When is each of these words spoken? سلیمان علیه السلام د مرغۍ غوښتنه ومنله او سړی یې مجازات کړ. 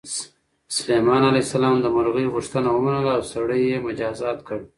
سلیمان 0.77 1.23
علیه 1.29 1.45
السلام 1.47 1.75
د 1.81 1.85
مرغۍ 1.95 2.25
غوښتنه 2.33 2.67
ومنله 2.73 3.11
او 3.17 3.21
سړی 3.33 3.61
یې 3.69 3.77
مجازات 3.87 4.37
کړ. 4.47 4.59